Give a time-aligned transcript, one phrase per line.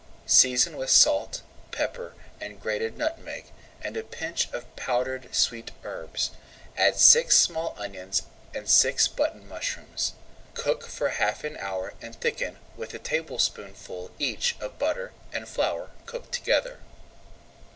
[0.25, 3.51] Season with salt, pepper, and grated nutmeg,
[3.83, 6.31] and a pinch of powdered sweet herbs.
[6.75, 10.13] Add six small onions and six button mushrooms.
[10.55, 15.13] Cook for half [Page 125] an hour and thicken with a tablespoonful each of butter
[15.31, 16.79] and flour cooked together.